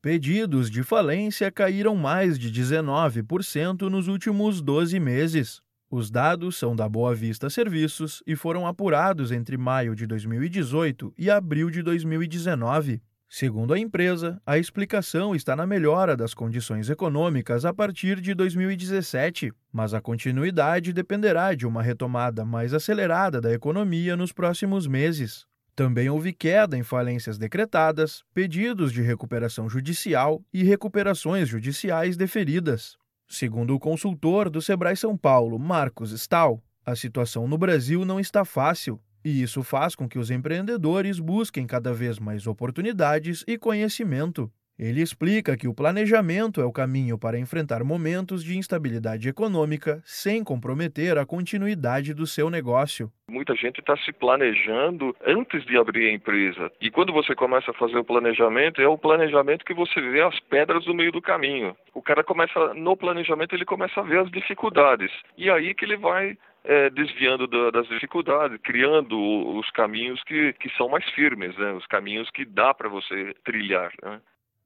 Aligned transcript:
Pedidos 0.00 0.70
de 0.70 0.84
falência 0.84 1.50
caíram 1.50 1.96
mais 1.96 2.38
de 2.38 2.52
19% 2.52 3.82
nos 3.88 4.06
últimos 4.06 4.62
12 4.62 5.00
meses. 5.00 5.60
Os 5.90 6.08
dados 6.08 6.56
são 6.56 6.76
da 6.76 6.88
Boa 6.88 7.12
Vista 7.16 7.50
Serviços 7.50 8.22
e 8.24 8.36
foram 8.36 8.64
apurados 8.64 9.32
entre 9.32 9.56
maio 9.56 9.96
de 9.96 10.06
2018 10.06 11.12
e 11.18 11.28
abril 11.28 11.68
de 11.68 11.82
2019. 11.82 13.02
Segundo 13.28 13.74
a 13.74 13.78
empresa, 13.78 14.40
a 14.46 14.56
explicação 14.56 15.34
está 15.34 15.56
na 15.56 15.66
melhora 15.66 16.16
das 16.16 16.32
condições 16.32 16.88
econômicas 16.88 17.64
a 17.64 17.74
partir 17.74 18.20
de 18.20 18.34
2017, 18.34 19.52
mas 19.72 19.92
a 19.94 20.00
continuidade 20.00 20.92
dependerá 20.92 21.54
de 21.54 21.66
uma 21.66 21.82
retomada 21.82 22.44
mais 22.44 22.72
acelerada 22.72 23.40
da 23.40 23.52
economia 23.52 24.16
nos 24.16 24.32
próximos 24.32 24.86
meses. 24.86 25.44
Também 25.78 26.10
houve 26.10 26.32
queda 26.32 26.76
em 26.76 26.82
falências 26.82 27.38
decretadas, 27.38 28.24
pedidos 28.34 28.92
de 28.92 29.00
recuperação 29.00 29.70
judicial 29.70 30.44
e 30.52 30.64
recuperações 30.64 31.48
judiciais 31.48 32.16
deferidas. 32.16 32.96
Segundo 33.28 33.76
o 33.76 33.78
consultor 33.78 34.50
do 34.50 34.60
Sebrae 34.60 34.96
São 34.96 35.16
Paulo, 35.16 35.56
Marcos 35.56 36.10
Stahl, 36.10 36.60
a 36.84 36.96
situação 36.96 37.46
no 37.46 37.56
Brasil 37.56 38.04
não 38.04 38.18
está 38.18 38.44
fácil 38.44 39.00
e 39.24 39.40
isso 39.40 39.62
faz 39.62 39.94
com 39.94 40.08
que 40.08 40.18
os 40.18 40.32
empreendedores 40.32 41.20
busquem 41.20 41.64
cada 41.64 41.94
vez 41.94 42.18
mais 42.18 42.48
oportunidades 42.48 43.44
e 43.46 43.56
conhecimento. 43.56 44.50
Ele 44.78 45.02
explica 45.02 45.56
que 45.56 45.66
o 45.66 45.74
planejamento 45.74 46.60
é 46.60 46.64
o 46.64 46.72
caminho 46.72 47.18
para 47.18 47.36
enfrentar 47.36 47.82
momentos 47.82 48.44
de 48.44 48.56
instabilidade 48.56 49.28
econômica 49.28 50.00
sem 50.04 50.44
comprometer 50.44 51.18
a 51.18 51.26
continuidade 51.26 52.14
do 52.14 52.28
seu 52.28 52.48
negócio. 52.48 53.10
Muita 53.28 53.56
gente 53.56 53.80
está 53.80 53.96
se 53.96 54.12
planejando 54.12 55.16
antes 55.26 55.64
de 55.66 55.76
abrir 55.76 56.08
a 56.08 56.12
empresa. 56.12 56.70
E 56.80 56.92
quando 56.92 57.12
você 57.12 57.34
começa 57.34 57.72
a 57.72 57.74
fazer 57.74 57.98
o 57.98 58.04
planejamento, 58.04 58.80
é 58.80 58.86
o 58.86 58.96
planejamento 58.96 59.64
que 59.64 59.74
você 59.74 60.00
vê 60.00 60.22
as 60.22 60.38
pedras 60.38 60.86
no 60.86 60.94
meio 60.94 61.10
do 61.10 61.20
caminho. 61.20 61.76
O 61.92 62.00
cara 62.00 62.22
começa, 62.22 62.72
no 62.74 62.96
planejamento, 62.96 63.56
ele 63.56 63.64
começa 63.64 63.98
a 63.98 64.04
ver 64.04 64.20
as 64.20 64.30
dificuldades. 64.30 65.10
E 65.36 65.50
aí 65.50 65.74
que 65.74 65.84
ele 65.84 65.96
vai 65.96 66.38
é, 66.62 66.88
desviando 66.90 67.48
da, 67.48 67.70
das 67.72 67.88
dificuldades, 67.88 68.60
criando 68.62 69.18
os 69.56 69.68
caminhos 69.72 70.22
que, 70.22 70.52
que 70.52 70.70
são 70.76 70.88
mais 70.88 71.04
firmes, 71.10 71.56
né? 71.58 71.72
os 71.72 71.86
caminhos 71.86 72.30
que 72.30 72.44
dá 72.44 72.72
para 72.72 72.88
você 72.88 73.34
trilhar. 73.44 73.92
Né? 74.02 74.20